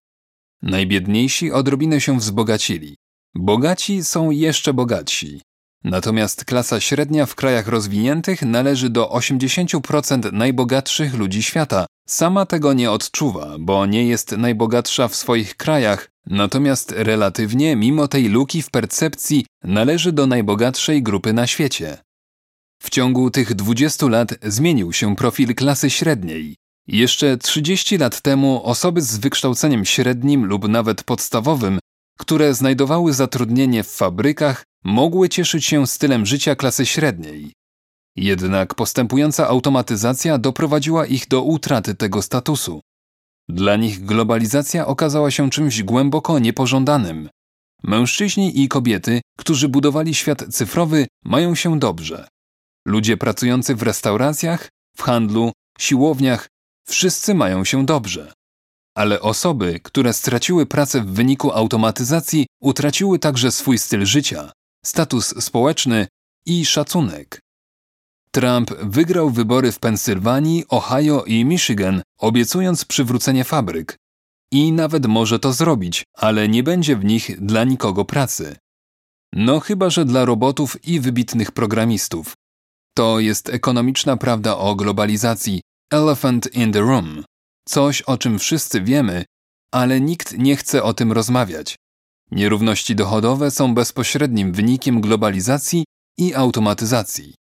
Najbiedniejsi 0.63 1.53
odrobinę 1.53 2.01
się 2.01 2.19
wzbogacili. 2.19 2.97
Bogaci 3.35 4.05
są 4.05 4.31
jeszcze 4.31 4.75
bogatsi. 4.75 5.41
Natomiast 5.85 6.45
klasa 6.45 6.81
średnia 6.81 7.27
w 7.27 7.35
krajach 7.35 7.69
rozwiniętych 7.69 8.43
należy 8.43 8.91
do 8.91 9.09
80% 9.09 10.33
najbogatszych 10.33 11.15
ludzi 11.15 11.43
świata. 11.43 11.87
Sama 12.09 12.47
tego 12.47 12.73
nie 12.73 12.91
odczuwa, 12.91 13.57
bo 13.61 13.87
nie 13.87 14.07
jest 14.07 14.33
najbogatsza 14.33 15.09
w 15.09 15.17
swoich 15.17 15.57
krajach, 15.57 16.09
natomiast 16.27 16.95
relatywnie, 16.97 17.77
mimo 17.77 18.09
tej 18.09 18.29
luki 18.29 18.63
w 18.63 18.71
percepcji, 18.71 19.47
należy 19.65 20.13
do 20.13 20.27
najbogatszej 20.27 21.03
grupy 21.03 21.33
na 21.33 21.47
świecie. 21.47 21.99
W 22.83 22.91
ciągu 22.91 23.31
tych 23.31 23.55
20 23.55 24.07
lat 24.07 24.35
zmienił 24.43 24.93
się 24.93 25.17
profil 25.17 25.55
klasy 25.55 25.91
średniej. 25.91 26.57
Jeszcze 26.87 27.37
30 27.37 27.99
lat 27.99 28.21
temu 28.21 28.65
osoby 28.65 29.03
z 29.03 29.17
wykształceniem 29.17 29.85
średnim 29.85 30.45
lub 30.47 30.69
nawet 30.69 31.05
podstawowym, 31.05 31.79
które 32.19 32.55
znajdowały 32.55 33.13
zatrudnienie 33.13 33.85
w 33.85 33.91
fabrykach, 33.91 34.65
mogły 34.85 35.29
cieszyć 35.29 35.65
się 35.65 35.87
stylem 35.87 36.27
życia 36.27 36.57
klasy 36.57 36.87
średniej. 36.87 37.53
Jednak 38.17 38.75
postępująca 38.75 39.49
automatyzacja 39.49 40.39
doprowadziła 40.39 41.07
ich 41.07 41.29
do 41.29 41.43
utraty 41.43 41.95
tego 41.95 42.23
statusu. 42.23 42.81
Dla 43.49 43.77
nich 43.77 44.05
globalizacja 44.05 44.87
okazała 44.87 45.31
się 45.31 45.51
czymś 45.51 45.83
głęboko 45.83 46.39
niepożądanym. 46.39 47.29
Mężczyźni 47.83 48.63
i 48.63 48.69
kobiety, 48.69 49.21
którzy 49.39 49.69
budowali 49.69 50.15
świat 50.15 50.45
cyfrowy, 50.51 51.07
mają 51.25 51.55
się 51.55 51.79
dobrze. 51.79 52.29
Ludzie 52.87 53.17
pracujący 53.17 53.75
w 53.75 53.83
restauracjach, 53.83 54.69
w 54.97 55.03
handlu, 55.03 55.53
siłowniach, 55.79 56.49
wszyscy 56.89 57.35
mają 57.35 57.65
się 57.65 57.87
dobrze. 57.87 58.33
Ale 58.97 59.21
osoby, 59.21 59.81
które 59.83 60.13
straciły 60.13 60.67
pracę 60.67 61.01
w 61.01 61.07
wyniku 61.07 61.53
automatyzacji, 61.53 62.47
utraciły 62.61 63.19
także 63.19 63.53
swój 63.53 63.79
styl 63.79 64.07
życia, 64.07 64.53
status 64.85 65.45
społeczny 65.45 66.07
i 66.47 66.65
szacunek. 66.65 67.41
Trump 68.31 68.71
wygrał 68.75 69.31
wybory 69.31 69.73
w 69.73 69.79
Pensylwanii, 69.79 70.65
Ohio 70.69 71.25
i 71.25 71.45
Michigan, 71.45 72.03
obiecując 72.19 72.85
przywrócenie 72.85 73.45
fabryk. 73.45 73.97
I 74.53 74.73
nawet 74.73 75.07
może 75.07 75.39
to 75.39 75.53
zrobić, 75.53 76.05
ale 76.15 76.49
nie 76.49 76.63
będzie 76.63 76.97
w 76.97 77.05
nich 77.05 77.41
dla 77.41 77.65
nikogo 77.65 78.05
pracy. 78.05 78.57
No 79.33 79.61
chyba, 79.61 79.91
że 79.91 80.05
dla 80.05 80.25
robotów 80.25 80.87
i 80.87 81.01
wybitnych 81.01 81.53
programistów. 81.53 82.35
To 82.99 83.21
jest 83.21 83.49
ekonomiczna 83.49 84.17
prawda 84.17 84.57
o 84.57 84.75
globalizacji 84.75 85.61
Elephant 85.93 86.55
in 86.55 86.73
the 86.73 86.81
Room. 86.81 87.25
Coś, 87.69 88.03
o 88.03 88.19
czym 88.19 88.39
wszyscy 88.39 88.81
wiemy, 88.81 89.25
ale 89.73 90.01
nikt 90.01 90.39
nie 90.39 90.57
chce 90.57 90.83
o 90.83 90.95
tym 90.95 91.13
rozmawiać. 91.13 91.77
Nierówności 92.31 92.95
dochodowe 92.95 93.51
są 93.51 93.75
bezpośrednim 93.75 94.53
wynikiem 94.53 95.01
globalizacji 95.01 95.85
i 96.19 96.35
automatyzacji. 96.35 97.35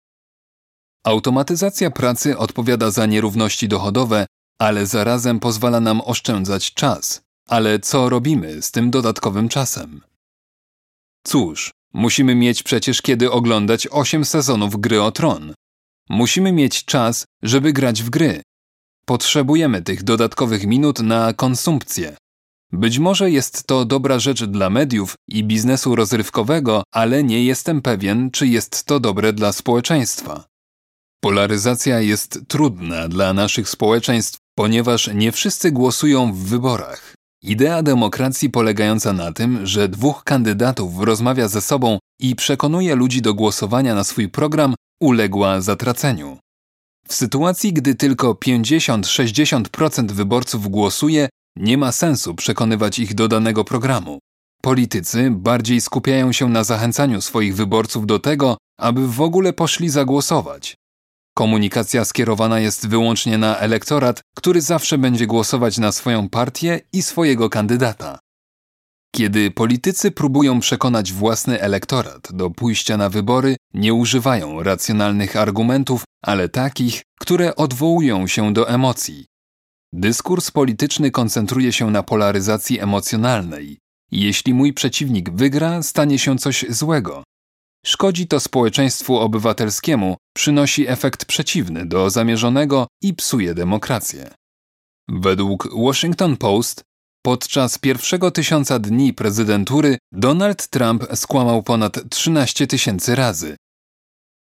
Automatyzacja 1.04 1.90
pracy 1.90 2.38
odpowiada 2.38 2.90
za 2.90 3.06
nierówności 3.06 3.68
dochodowe, 3.68 4.26
ale 4.60 4.86
zarazem 4.86 5.40
pozwala 5.40 5.80
nam 5.80 6.00
oszczędzać 6.00 6.74
czas. 6.74 7.20
Ale 7.48 7.78
co 7.78 8.08
robimy 8.08 8.62
z 8.62 8.70
tym 8.70 8.90
dodatkowym 8.90 9.48
czasem? 9.48 10.00
Cóż, 11.24 11.70
musimy 11.94 12.34
mieć 12.34 12.62
przecież 12.62 13.02
kiedy 13.02 13.30
oglądać 13.30 13.88
8 13.90 14.24
sezonów 14.24 14.80
gry 14.80 15.02
o 15.02 15.12
tron. 15.12 15.54
Musimy 16.08 16.52
mieć 16.52 16.84
czas, 16.84 17.24
żeby 17.42 17.72
grać 17.72 18.02
w 18.02 18.10
gry. 18.10 18.42
Potrzebujemy 19.04 19.82
tych 19.82 20.02
dodatkowych 20.02 20.66
minut 20.66 21.00
na 21.00 21.32
konsumpcję. 21.32 22.16
Być 22.72 22.98
może 22.98 23.30
jest 23.30 23.66
to 23.66 23.84
dobra 23.84 24.18
rzecz 24.18 24.44
dla 24.44 24.70
mediów 24.70 25.14
i 25.28 25.44
biznesu 25.44 25.96
rozrywkowego, 25.96 26.82
ale 26.92 27.24
nie 27.24 27.44
jestem 27.44 27.82
pewien, 27.82 28.30
czy 28.30 28.46
jest 28.46 28.84
to 28.84 29.00
dobre 29.00 29.32
dla 29.32 29.52
społeczeństwa. 29.52 30.44
Polaryzacja 31.20 32.00
jest 32.00 32.40
trudna 32.48 33.08
dla 33.08 33.32
naszych 33.32 33.68
społeczeństw, 33.68 34.38
ponieważ 34.54 35.10
nie 35.14 35.32
wszyscy 35.32 35.72
głosują 35.72 36.32
w 36.32 36.38
wyborach. 36.38 37.17
Idea 37.42 37.82
demokracji 37.82 38.50
polegająca 38.50 39.12
na 39.12 39.32
tym, 39.32 39.66
że 39.66 39.88
dwóch 39.88 40.24
kandydatów 40.24 41.00
rozmawia 41.00 41.48
ze 41.48 41.60
sobą 41.60 41.98
i 42.20 42.36
przekonuje 42.36 42.94
ludzi 42.94 43.22
do 43.22 43.34
głosowania 43.34 43.94
na 43.94 44.04
swój 44.04 44.28
program, 44.28 44.74
uległa 45.00 45.60
zatraceniu. 45.60 46.38
W 47.08 47.14
sytuacji, 47.14 47.72
gdy 47.72 47.94
tylko 47.94 48.32
50-60% 48.32 50.10
wyborców 50.10 50.68
głosuje, 50.68 51.28
nie 51.56 51.78
ma 51.78 51.92
sensu 51.92 52.34
przekonywać 52.34 52.98
ich 52.98 53.14
do 53.14 53.28
danego 53.28 53.64
programu. 53.64 54.18
Politycy 54.62 55.30
bardziej 55.30 55.80
skupiają 55.80 56.32
się 56.32 56.48
na 56.48 56.64
zachęcaniu 56.64 57.20
swoich 57.20 57.56
wyborców 57.56 58.06
do 58.06 58.18
tego, 58.18 58.56
aby 58.78 59.08
w 59.08 59.20
ogóle 59.20 59.52
poszli 59.52 59.88
zagłosować. 59.88 60.74
Komunikacja 61.38 62.04
skierowana 62.04 62.60
jest 62.60 62.88
wyłącznie 62.88 63.38
na 63.38 63.58
elektorat, 63.58 64.20
który 64.36 64.60
zawsze 64.60 64.98
będzie 64.98 65.26
głosować 65.26 65.78
na 65.78 65.92
swoją 65.92 66.28
partię 66.28 66.80
i 66.92 67.02
swojego 67.02 67.50
kandydata. 67.50 68.18
Kiedy 69.14 69.50
politycy 69.50 70.10
próbują 70.10 70.60
przekonać 70.60 71.12
własny 71.12 71.60
elektorat 71.60 72.28
do 72.32 72.50
pójścia 72.50 72.96
na 72.96 73.08
wybory, 73.08 73.56
nie 73.74 73.94
używają 73.94 74.62
racjonalnych 74.62 75.36
argumentów, 75.36 76.04
ale 76.22 76.48
takich, 76.48 77.02
które 77.20 77.56
odwołują 77.56 78.26
się 78.26 78.52
do 78.52 78.68
emocji. 78.68 79.26
Dyskurs 79.92 80.50
polityczny 80.50 81.10
koncentruje 81.10 81.72
się 81.72 81.90
na 81.90 82.02
polaryzacji 82.02 82.80
emocjonalnej. 82.80 83.78
Jeśli 84.10 84.54
mój 84.54 84.72
przeciwnik 84.72 85.30
wygra, 85.30 85.82
stanie 85.82 86.18
się 86.18 86.38
coś 86.38 86.64
złego. 86.68 87.22
Szkodzi 87.86 88.26
to 88.26 88.40
społeczeństwu 88.40 89.18
obywatelskiemu, 89.18 90.16
przynosi 90.36 90.88
efekt 90.88 91.24
przeciwny 91.24 91.86
do 91.86 92.10
zamierzonego 92.10 92.86
i 93.02 93.14
psuje 93.14 93.54
demokrację. 93.54 94.30
Według 95.08 95.68
Washington 95.84 96.36
Post 96.36 96.82
podczas 97.22 97.78
pierwszego 97.78 98.30
tysiąca 98.30 98.78
dni 98.78 99.14
prezydentury 99.14 99.98
Donald 100.12 100.68
Trump 100.68 101.04
skłamał 101.14 101.62
ponad 101.62 102.10
13 102.10 102.66
tysięcy 102.66 103.14
razy. 103.14 103.56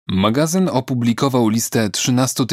Magazyn 0.09 0.69
opublikował 0.69 1.49
listę 1.49 1.91
13 1.91 2.47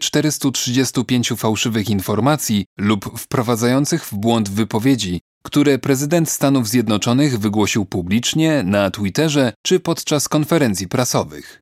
435 0.00 1.32
fałszywych 1.36 1.90
informacji 1.90 2.64
lub 2.78 3.18
wprowadzających 3.18 4.04
w 4.04 4.14
błąd 4.14 4.48
wypowiedzi, 4.48 5.20
które 5.46 5.78
prezydent 5.78 6.30
Stanów 6.30 6.68
Zjednoczonych 6.68 7.38
wygłosił 7.38 7.84
publicznie 7.84 8.62
na 8.62 8.90
Twitterze 8.90 9.52
czy 9.66 9.80
podczas 9.80 10.28
konferencji 10.28 10.88
prasowych. 10.88 11.60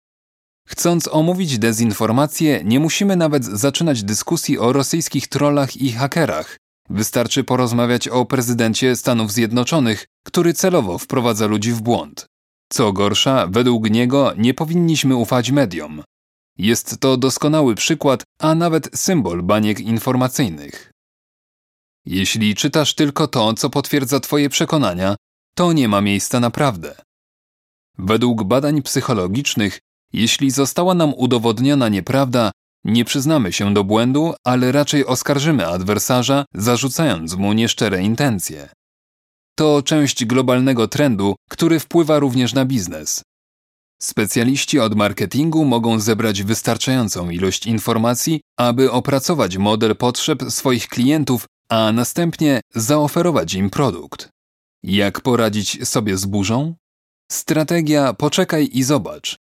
Chcąc 0.69 1.09
omówić 1.09 1.59
dezinformację, 1.59 2.65
nie 2.65 2.81
musimy 2.81 3.17
nawet 3.17 3.45
zaczynać 3.45 4.03
dyskusji 4.03 4.59
o 4.59 4.73
rosyjskich 4.73 5.29
trollach 5.29 5.77
i 5.77 5.93
hakerach. 5.93 6.57
Wystarczy 6.91 7.45
porozmawiać 7.45 8.09
o 8.09 8.25
prezydencie 8.25 8.97
Stanów 8.97 9.33
Zjednoczonych, 9.33 10.07
który 10.27 10.53
celowo 10.53 10.99
wprowadza 10.99 11.47
ludzi 11.47 11.73
w 11.73 11.83
błąd. 11.83 12.27
Co 12.73 12.93
gorsza, 12.93 13.47
według 13.51 13.91
niego 13.91 14.33
nie 14.37 14.55
powinniśmy 14.55 15.17
ufać 15.17 15.51
mediom. 15.51 16.03
Jest 16.59 17.01
to 17.01 17.17
doskonały 17.17 17.75
przykład, 17.75 18.23
a 18.41 18.55
nawet 18.55 18.91
symbol 18.95 19.43
baniek 19.43 19.81
informacyjnych. 19.81 20.94
Jeśli 22.07 22.55
czytasz 22.55 22.95
tylko 22.95 23.29
to, 23.29 23.55
co 23.55 23.71
potwierdza 23.71 24.21
Twoje 24.21 24.49
przekonania, 24.49 25.17
to 25.55 25.73
nie 25.73 25.89
ma 25.89 26.01
miejsca 26.01 26.41
na 26.41 26.51
prawdę. 26.51 26.95
Według 27.99 28.45
badań 28.45 28.83
psychologicznych, 28.83 29.81
jeśli 30.13 30.51
została 30.51 30.95
nam 30.95 31.15
udowodniona 31.15 31.89
nieprawda, 31.89 32.51
nie 32.85 33.05
przyznamy 33.05 33.53
się 33.53 33.75
do 33.75 33.85
błędu, 33.85 34.35
ale 34.45 34.73
raczej 34.73 35.07
oskarżymy 35.07 35.67
adwersarza, 35.67 36.45
zarzucając 36.55 37.35
mu 37.35 37.53
nieszczere 37.53 38.03
intencje. 38.03 38.69
To 39.57 39.83
część 39.83 40.25
globalnego 40.25 40.89
trendu, 40.89 41.35
który 41.51 41.81
wpływa 41.81 42.19
również 42.19 42.55
na 42.55 42.65
biznes. 42.65 43.23
Specjaliści 44.03 44.79
od 44.79 44.95
marketingu 44.95 45.65
mogą 45.65 46.01
zebrać 46.01 46.43
wystarczającą 46.43 47.31
ilość 47.31 47.67
informacji, 47.67 48.41
aby 48.59 48.91
opracować 48.91 49.57
model 49.57 49.97
potrzeb 49.97 50.43
swoich 50.49 50.89
klientów 50.89 51.47
a 51.69 51.93
następnie 51.93 52.61
zaoferować 52.75 53.55
im 53.55 53.71
produkt. 53.71 54.29
Jak 54.83 55.21
poradzić 55.21 55.89
sobie 55.89 56.17
z 56.17 56.27
burzą? 56.27 56.75
Strategia 57.33 58.13
poczekaj 58.13 58.71
i 58.73 58.83
zobacz. 58.83 59.37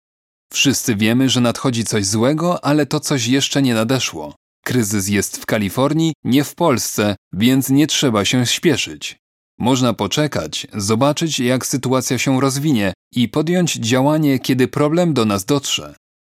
Wszyscy 0.53 0.96
wiemy, 0.96 1.30
że 1.30 1.42
nadchodzi 1.42 1.84
coś 1.86 2.06
złego, 2.06 2.65
ale 2.65 2.86
to 2.86 3.00
coś 3.00 3.27
jeszcze 3.27 3.62
nie 3.62 3.74
nadeszło. 3.74 4.36
Kryzys 4.63 5.08
jest 5.08 5.38
w 5.38 5.46
Kalifornii, 5.46 6.13
nie 6.24 6.44
w 6.44 6.56
Polsce, 6.56 7.15
więc 7.34 7.70
nie 7.70 7.88
trzeba 7.88 8.25
się 8.25 8.46
śpieszyć. 8.46 9.18
Można 9.60 9.94
poczekać, 9.94 10.68
zobaczyć 10.74 11.39
jak 11.39 11.65
sytuacja 11.65 12.18
się 12.18 12.42
rozwinie 12.42 12.94
i 13.15 13.30
podjąć 13.30 13.74
działanie, 13.74 14.39
kiedy 14.39 14.68
problem 14.68 15.13
do 15.13 15.25
nas 15.25 15.46
dotrze. 15.46 15.96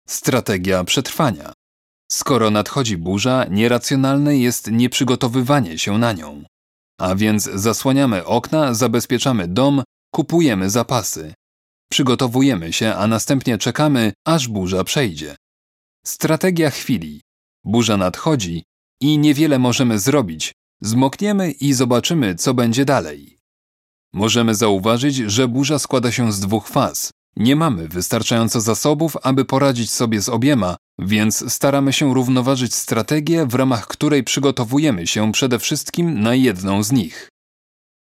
Strategia 0.08 0.84
przetrwania. 0.84 1.54
Skoro 2.12 2.52
nadchodzi 2.52 2.98
burza, 2.98 3.46
nieracjonalne 3.50 4.38
jest 4.38 4.72
nieprzygotowywanie 4.72 5.80
się 5.80 5.98
na 5.98 6.14
nią. 6.14 6.44
A 7.00 7.16
więc 7.16 7.44
zasłaniamy 7.44 8.26
okna, 8.26 8.74
zabezpieczamy 8.74 9.48
dom, 9.48 9.84
kupujemy 10.14 10.70
zapasy. 10.70 11.34
Przygotowujemy 11.92 12.74
się, 12.74 12.94
a 12.94 13.08
następnie 13.08 13.58
czekamy, 13.58 14.14
aż 14.28 14.48
burza 14.48 14.84
przejdzie. 14.84 15.36
Strategia 16.06 16.70
chwili. 16.70 17.22
Burza 17.64 17.98
nadchodzi 17.98 18.64
i 19.02 19.18
niewiele 19.18 19.60
możemy 19.60 20.00
zrobić. 20.00 20.54
Zmokniemy 20.82 21.52
i 21.52 21.74
zobaczymy, 21.74 22.36
co 22.36 22.54
będzie 22.54 22.86
dalej. 22.86 23.40
Możemy 24.14 24.56
zauważyć, 24.56 25.16
że 25.16 25.48
burza 25.48 25.80
składa 25.80 26.12
się 26.12 26.32
z 26.32 26.40
dwóch 26.40 26.68
faz. 26.68 27.12
Nie 27.38 27.56
mamy 27.56 27.88
wystarczająco 27.88 28.62
zasobów, 28.62 29.18
aby 29.24 29.46
poradzić 29.46 29.92
sobie 29.92 30.22
z 30.22 30.30
obiema, 30.30 30.78
więc 31.00 31.54
staramy 31.54 31.94
się 31.94 32.14
równoważyć 32.14 32.76
strategię, 32.76 33.46
w 33.46 33.56
ramach 33.56 33.88
której 33.88 34.24
przygotowujemy 34.24 35.08
się 35.08 35.32
przede 35.32 35.60
wszystkim 35.60 36.22
na 36.22 36.36
jedną 36.36 36.84
z 36.84 36.92
nich. 36.92 37.30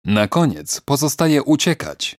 Na 0.04 0.28
koniec 0.28 0.80
pozostaje 0.80 1.42
uciekać. 1.42 2.16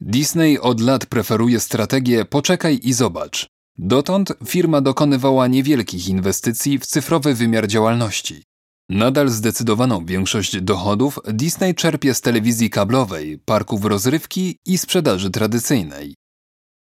Disney 0.00 0.58
od 0.58 0.80
lat 0.80 1.06
preferuje 1.06 1.60
strategię 1.60 2.24
poczekaj 2.24 2.80
i 2.82 2.92
zobacz. 2.92 3.46
Dotąd 3.78 4.32
firma 4.46 4.80
dokonywała 4.80 5.46
niewielkich 5.46 6.08
inwestycji 6.08 6.78
w 6.78 6.86
cyfrowy 6.86 7.34
wymiar 7.34 7.68
działalności. 7.68 8.42
Nadal 8.90 9.28
zdecydowaną 9.28 10.04
większość 10.04 10.60
dochodów 10.60 11.18
Disney 11.32 11.74
czerpie 11.74 12.14
z 12.14 12.20
telewizji 12.20 12.70
kablowej, 12.70 13.38
parków 13.38 13.84
rozrywki 13.84 14.56
i 14.66 14.78
sprzedaży 14.78 15.30
tradycyjnej. 15.30 16.14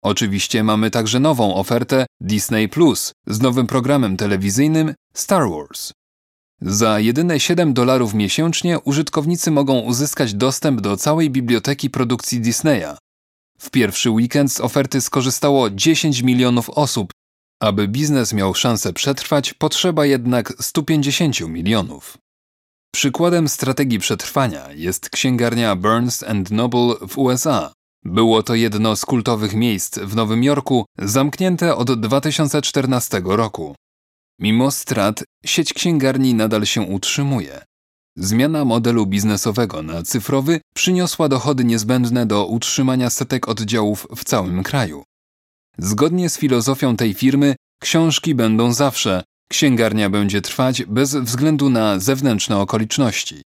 Oczywiście 0.03 0.63
mamy 0.63 0.91
także 0.91 1.19
nową 1.19 1.55
ofertę 1.55 2.05
Disney 2.21 2.69
Plus 2.69 3.11
z 3.27 3.41
nowym 3.41 3.67
programem 3.67 4.17
telewizyjnym 4.17 4.93
Star 5.13 5.49
Wars. 5.49 5.91
Za 6.61 6.99
jedyne 6.99 7.39
7 7.39 7.73
dolarów 7.73 8.13
miesięcznie 8.13 8.79
użytkownicy 8.79 9.51
mogą 9.51 9.79
uzyskać 9.79 10.33
dostęp 10.33 10.81
do 10.81 10.97
całej 10.97 11.29
biblioteki 11.29 11.89
produkcji 11.89 12.39
Disneya. 12.39 12.97
W 13.59 13.69
pierwszy 13.69 14.09
weekend 14.09 14.53
z 14.53 14.61
oferty 14.61 15.01
skorzystało 15.01 15.69
10 15.69 16.21
milionów 16.21 16.69
osób. 16.69 17.11
Aby 17.61 17.87
biznes 17.87 18.33
miał 18.33 18.53
szansę 18.53 18.93
przetrwać, 18.93 19.53
potrzeba 19.53 20.05
jednak 20.05 20.53
150 20.59 21.41
milionów. 21.41 22.17
Przykładem 22.95 23.49
strategii 23.49 23.99
przetrwania 23.99 24.71
jest 24.71 25.09
księgarnia 25.09 25.75
Burns 25.75 26.23
Noble 26.51 26.95
w 27.07 27.17
USA. 27.17 27.73
Było 28.05 28.43
to 28.43 28.55
jedno 28.55 28.95
z 28.95 29.05
kultowych 29.05 29.53
miejsc 29.53 29.99
w 29.99 30.15
Nowym 30.15 30.43
Jorku, 30.43 30.85
zamknięte 30.97 31.75
od 31.75 31.99
2014 32.01 33.21
roku. 33.25 33.75
Mimo 34.39 34.71
strat, 34.71 35.23
sieć 35.45 35.73
księgarni 35.73 36.33
nadal 36.33 36.65
się 36.65 36.81
utrzymuje. 36.81 37.61
Zmiana 38.17 38.65
modelu 38.65 39.05
biznesowego 39.05 39.81
na 39.81 40.03
cyfrowy 40.03 40.61
przyniosła 40.75 41.29
dochody 41.29 41.65
niezbędne 41.65 42.25
do 42.25 42.45
utrzymania 42.45 43.09
setek 43.09 43.47
oddziałów 43.47 44.07
w 44.15 44.23
całym 44.23 44.63
kraju. 44.63 45.03
Zgodnie 45.77 46.29
z 46.29 46.37
filozofią 46.37 46.95
tej 46.95 47.13
firmy, 47.13 47.55
książki 47.81 48.35
będą 48.35 48.73
zawsze, 48.73 49.23
księgarnia 49.49 50.09
będzie 50.09 50.41
trwać 50.41 50.83
bez 50.83 51.15
względu 51.15 51.69
na 51.69 51.99
zewnętrzne 51.99 52.57
okoliczności. 52.57 53.41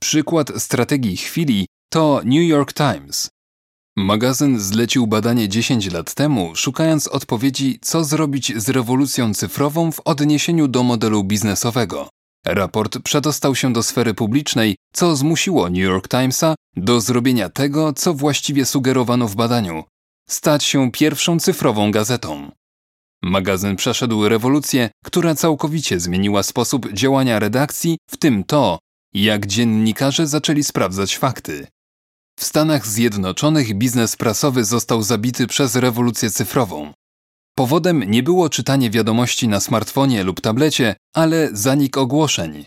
Przykład 0.00 0.52
strategii 0.62 1.16
chwili 1.16 1.66
to 1.90 2.20
New 2.24 2.48
York 2.48 2.72
Times. 2.72 3.28
Magazyn 3.96 4.60
zlecił 4.60 5.06
badanie 5.06 5.48
10 5.48 5.92
lat 5.92 6.14
temu, 6.14 6.56
szukając 6.56 7.08
odpowiedzi, 7.08 7.78
co 7.82 8.04
zrobić 8.04 8.52
z 8.56 8.68
rewolucją 8.68 9.34
cyfrową 9.34 9.92
w 9.92 10.00
odniesieniu 10.00 10.68
do 10.68 10.82
modelu 10.82 11.24
biznesowego. 11.24 12.08
Raport 12.46 12.98
przedostał 12.98 13.54
się 13.54 13.72
do 13.72 13.82
sfery 13.82 14.14
publicznej, 14.14 14.76
co 14.92 15.16
zmusiło 15.16 15.68
New 15.68 15.78
York 15.78 16.08
Timesa 16.08 16.54
do 16.76 17.00
zrobienia 17.00 17.48
tego, 17.48 17.92
co 17.92 18.14
właściwie 18.14 18.66
sugerowano 18.66 19.28
w 19.28 19.36
badaniu 19.36 19.84
stać 20.30 20.64
się 20.64 20.92
pierwszą 20.92 21.40
cyfrową 21.40 21.90
gazetą. 21.90 22.50
Magazyn 23.22 23.76
przeszedł 23.76 24.28
rewolucję, 24.28 24.90
która 25.04 25.34
całkowicie 25.34 26.00
zmieniła 26.00 26.42
sposób 26.42 26.92
działania 26.92 27.38
redakcji, 27.38 27.98
w 28.10 28.16
tym 28.16 28.44
to, 28.44 28.78
jak 29.14 29.46
dziennikarze 29.46 30.26
zaczęli 30.26 30.62
sprawdzać 30.62 31.16
fakty. 31.16 31.66
W 32.38 32.44
Stanach 32.44 32.86
Zjednoczonych 32.86 33.74
biznes 33.74 34.16
prasowy 34.16 34.64
został 34.64 35.02
zabity 35.02 35.46
przez 35.46 35.76
rewolucję 35.76 36.30
cyfrową. 36.30 36.92
Powodem 37.54 38.04
nie 38.04 38.22
było 38.22 38.48
czytanie 38.48 38.90
wiadomości 38.90 39.48
na 39.48 39.60
smartfonie 39.60 40.24
lub 40.24 40.40
tablecie, 40.40 40.96
ale 41.14 41.48
zanik 41.52 41.96
ogłoszeń. 41.96 42.64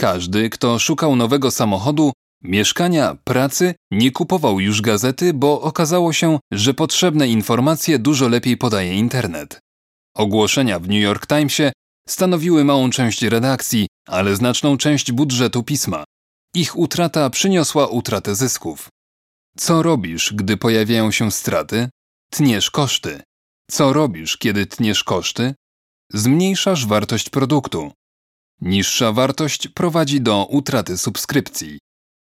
Każdy, 0.00 0.50
kto 0.50 0.78
szukał 0.78 1.16
nowego 1.16 1.50
samochodu, 1.50 2.12
mieszkania, 2.46 3.16
pracy, 3.24 3.74
nie 3.90 4.10
kupował 4.10 4.60
już 4.60 4.80
gazety, 4.80 5.34
bo 5.34 5.60
okazało 5.60 6.12
się, 6.12 6.38
że 6.52 6.74
potrzebne 6.74 7.28
informacje 7.28 7.98
dużo 7.98 8.28
lepiej 8.28 8.56
podaje 8.56 8.94
internet. 8.94 9.60
Ogłoszenia 10.16 10.78
w 10.78 10.88
New 10.88 11.02
York 11.02 11.26
Timesie 11.26 11.72
stanowiły 12.08 12.64
małą 12.64 12.90
część 12.90 13.22
redakcji, 13.22 13.86
ale 14.08 14.36
znaczną 14.36 14.76
część 14.76 15.12
budżetu 15.12 15.62
pisma. 15.62 16.04
Ich 16.54 16.78
utrata 16.78 17.30
przyniosła 17.30 17.86
utratę 17.86 18.34
zysków. 18.34 18.88
Co 19.56 19.82
robisz, 19.82 20.32
gdy 20.34 20.56
pojawiają 20.56 21.10
się 21.10 21.32
straty? 21.32 21.88
Tniesz 22.30 22.70
koszty. 22.70 23.22
Co 23.70 23.92
robisz, 23.92 24.36
kiedy 24.36 24.66
tniesz 24.66 25.04
koszty? 25.04 25.54
Zmniejszasz 26.12 26.86
wartość 26.86 27.30
produktu. 27.30 27.92
Niższa 28.60 29.12
wartość 29.12 29.68
prowadzi 29.68 30.20
do 30.20 30.46
utraty 30.46 30.98
subskrypcji. 30.98 31.78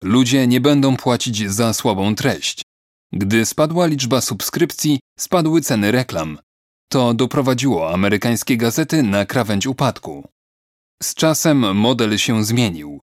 Ludzie 0.05 0.47
nie 0.47 0.61
będą 0.61 0.97
płacić 0.97 1.51
za 1.51 1.73
słabą 1.73 2.15
treść. 2.15 2.63
Gdy 3.13 3.47
spadła 3.47 3.87
liczba 3.87 4.21
subskrypcji, 4.21 5.01
spadły 5.19 5.61
ceny 5.61 5.93
reklam. 5.93 6.39
To 6.89 7.15
doprowadziło 7.15 7.93
amerykańskie 7.93 8.57
gazety 8.57 9.03
na 9.03 9.27
krawędź 9.27 9.67
upadku. 9.67 10.29
Z 11.03 11.15
czasem 11.15 11.77
model 11.77 12.19
się 12.19 12.45
zmienił. 12.45 13.01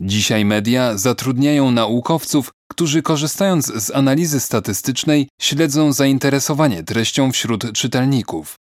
Dzisiaj 0.00 0.44
media 0.44 0.98
zatrudniają 0.98 1.70
naukowców, 1.70 2.50
którzy 2.70 3.02
korzystając 3.02 3.66
z 3.66 3.90
analizy 3.90 4.40
statystycznej 4.40 5.28
śledzą 5.40 5.92
zainteresowanie 5.92 6.82
treścią 6.82 7.32
wśród 7.32 7.72
czytelników. 7.72 8.56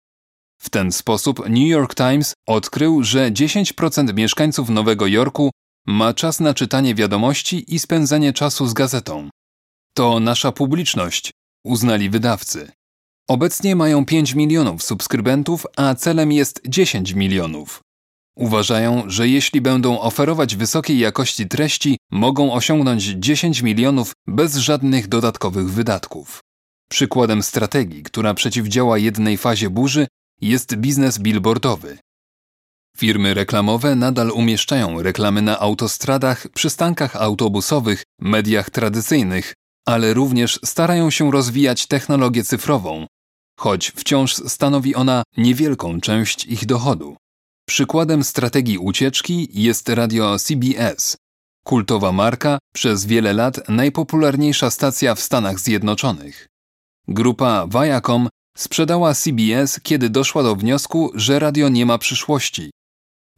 W 0.60 0.70
ten 0.70 0.92
sposób 0.92 1.48
New 1.48 1.68
York 1.68 1.94
Times 1.94 2.34
odkrył, 2.48 3.02
że 3.04 3.30
10% 3.30 4.14
mieszkańców 4.14 4.68
Nowego 4.68 5.06
Jorku 5.06 5.50
ma 5.86 6.14
czas 6.14 6.40
na 6.40 6.54
czytanie 6.54 6.94
wiadomości 6.94 7.74
i 7.74 7.78
spędzanie 7.78 8.32
czasu 8.32 8.66
z 8.66 8.72
gazetą. 8.72 9.30
To 9.94 10.20
nasza 10.20 10.52
publiczność, 10.52 11.30
uznali 11.64 12.10
wydawcy. 12.10 12.72
Obecnie 13.28 13.76
mają 13.76 14.06
5 14.06 14.34
milionów 14.34 14.82
subskrybentów, 14.82 15.66
a 15.76 15.94
celem 15.94 16.32
jest 16.32 16.60
10 16.68 17.12
milionów. 17.12 17.80
Uważają, 18.36 19.02
że 19.06 19.28
jeśli 19.28 19.60
będą 19.60 20.00
oferować 20.00 20.56
wysokiej 20.56 20.98
jakości 20.98 21.48
treści, 21.48 21.98
mogą 22.10 22.52
osiągnąć 22.52 23.04
10 23.04 23.62
milionów 23.62 24.12
bez 24.26 24.56
żadnych 24.56 25.08
dodatkowych 25.08 25.70
wydatków. 25.70 26.40
Przykładem 26.90 27.42
strategii, 27.42 28.02
która 28.02 28.34
przeciwdziała 28.34 28.98
jednej 28.98 29.36
fazie 29.38 29.70
burzy, 29.70 30.06
jest 30.40 30.76
biznes 30.76 31.18
billboardowy. 31.18 31.98
Firmy 32.96 33.34
reklamowe 33.34 33.94
nadal 33.94 34.30
umieszczają 34.30 35.02
reklamy 35.02 35.42
na 35.42 35.58
autostradach, 35.60 36.48
przystankach 36.48 37.16
autobusowych, 37.16 38.02
mediach 38.20 38.70
tradycyjnych, 38.70 39.54
ale 39.86 40.14
również 40.14 40.60
starają 40.64 41.10
się 41.10 41.30
rozwijać 41.30 41.86
technologię 41.86 42.44
cyfrową, 42.44 43.06
choć 43.60 43.92
wciąż 43.96 44.34
stanowi 44.34 44.94
ona 44.94 45.22
niewielką 45.36 46.00
część 46.00 46.44
ich 46.44 46.66
dochodu. 46.66 47.16
Przykładem 47.68 48.24
strategii 48.24 48.78
ucieczki 48.78 49.48
jest 49.52 49.88
radio 49.88 50.38
CBS, 50.38 51.16
kultowa 51.64 52.12
marka, 52.12 52.58
przez 52.74 53.06
wiele 53.06 53.32
lat 53.32 53.68
najpopularniejsza 53.68 54.70
stacja 54.70 55.14
w 55.14 55.20
Stanach 55.20 55.60
Zjednoczonych. 55.60 56.48
Grupa 57.08 57.66
Viacom 57.66 58.28
sprzedała 58.56 59.14
CBS, 59.14 59.80
kiedy 59.82 60.10
doszła 60.10 60.42
do 60.42 60.56
wniosku, 60.56 61.10
że 61.14 61.38
radio 61.38 61.68
nie 61.68 61.86
ma 61.86 61.98
przyszłości. 61.98 62.70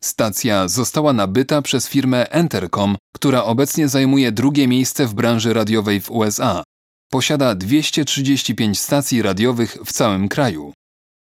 Stacja 0.05 0.69
została 0.69 1.13
nabyta 1.13 1.63
przez 1.63 1.89
firmę 1.89 2.31
Entercom, 2.31 2.97
która 3.15 3.45
obecnie 3.45 3.89
zajmuje 3.89 4.33
drugie 4.33 4.69
miejsce 4.69 5.07
w 5.07 5.15
branży 5.15 5.53
radiowej 5.53 6.01
w 6.01 6.11
USA. 6.11 6.63
Posiada 7.11 7.55
235 7.55 8.81
stacji 8.81 9.23
radiowych 9.23 9.77
w 9.85 9.93
całym 9.93 10.29
kraju. 10.29 10.73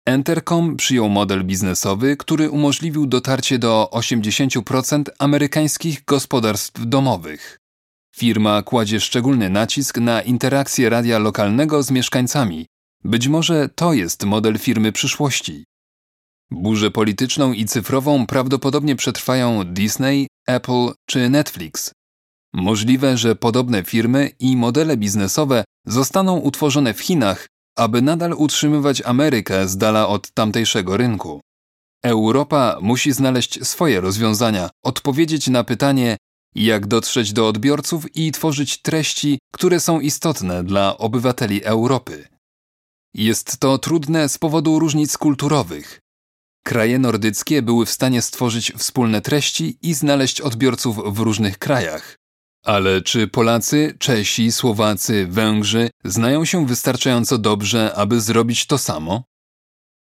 Entercom 0.07 0.77
przyjął 0.77 1.09
model 1.09 1.45
biznesowy, 1.45 2.17
który 2.17 2.51
umożliwił 2.51 3.07
dotarcie 3.07 3.59
do 3.59 3.91
80% 3.93 5.05
amerykańskich 5.19 6.05
gospodarstw 6.05 6.87
domowych. 6.87 7.59
Firma 8.17 8.63
kładzie 8.63 9.01
szczególny 9.01 9.51
nacisk 9.51 9.99
na 9.99 10.23
interakcję 10.23 10.91
radia 10.91 11.19
lokalnego 11.19 11.83
z 11.83 11.91
mieszkańcami. 11.91 12.67
Być 13.05 13.29
może 13.29 13.69
to 13.69 13.93
jest 13.93 14.25
model 14.25 14.59
firmy 14.59 14.93
przyszłości. 14.93 15.65
Burzę 16.51 16.91
polityczną 16.91 17.53
i 17.53 17.65
cyfrową 17.65 18.27
prawdopodobnie 18.27 18.97
przetrwają 18.97 19.65
Disney, 19.65 20.27
Apple 20.47 20.93
czy 21.07 21.29
Netflix. 21.29 21.93
Możliwe, 22.55 23.17
że 23.17 23.37
podobne 23.37 23.85
firmy 23.85 24.31
i 24.41 24.57
modele 24.57 24.97
biznesowe 24.97 25.65
zostaną 25.87 26.39
utworzone 26.39 26.95
w 26.95 27.01
Chinach, 27.01 27.47
aby 27.77 28.03
nadal 28.03 28.33
utrzymywać 28.33 29.03
Amerykę 29.03 29.69
z 29.69 29.77
dala 29.77 30.09
od 30.09 30.31
tamtejszego 30.33 30.97
rynku. 30.97 31.41
Europa 32.05 32.79
musi 32.81 33.13
znaleźć 33.13 33.67
swoje 33.67 34.01
rozwiązania, 34.01 34.71
odpowiedzieć 34.85 35.49
na 35.49 35.65
pytanie, 35.65 36.17
jak 36.55 36.87
dotrzeć 36.87 37.33
do 37.33 37.49
odbiorców 37.49 38.17
i 38.17 38.33
tworzyć 38.33 38.83
treści, 38.83 39.39
które 39.53 39.81
są 39.81 40.01
istotne 40.01 40.65
dla 40.65 40.99
obywateli 40.99 41.65
Europy. 41.65 42.29
Jest 43.15 43.59
to 43.59 43.79
trudne 43.79 44.29
z 44.29 44.39
powodu 44.39 44.79
różnic 44.79 45.19
kulturowych. 45.19 46.01
Kraje 46.67 46.99
nordyckie 46.99 47.63
były 47.63 47.87
w 47.87 47.91
stanie 47.91 48.23
stworzyć 48.23 48.73
wspólne 48.77 49.21
treści 49.21 49.79
i 49.83 49.95
znaleźć 49.95 50.41
odbiorców 50.41 51.17
w 51.17 51.19
różnych 51.19 51.59
krajach. 51.59 52.17
Ale 52.65 53.03
czy 53.03 53.29
Polacy, 53.29 53.95
Czesi, 53.99 54.53
Słowacy, 54.53 55.27
Węgrzy 55.31 55.91
znają 56.05 56.45
się 56.45 56.67
wystarczająco 56.67 57.39
dobrze, 57.39 57.93
aby 57.95 58.21
zrobić 58.21 58.67
to 58.67 58.79
samo? 58.79 59.23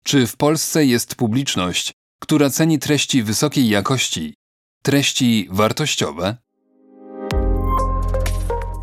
Czy 0.04 0.26
w 0.26 0.36
Polsce 0.36 0.84
jest 0.84 1.14
publiczność, 1.14 1.92
która 2.20 2.50
ceni 2.50 2.78
treści 2.78 3.22
wysokiej 3.22 3.68
jakości, 3.68 4.34
treści 4.82 5.48
wartościowe? 5.50 6.36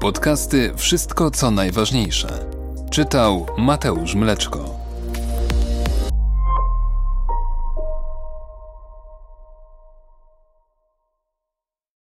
Podcasty 0.02 0.74
Wszystko 0.78 1.32
co 1.32 1.52
najważniejsze. 1.52 2.50
Czytał 2.92 3.48
Mateusz 3.58 4.16
Mleczko. 4.16 4.83